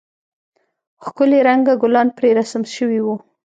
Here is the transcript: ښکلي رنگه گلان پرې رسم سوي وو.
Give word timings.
ښکلي 1.05 1.39
رنگه 1.47 1.73
گلان 1.83 2.07
پرې 2.17 2.29
رسم 2.39 2.63
سوي 2.75 2.99
وو. 3.05 3.15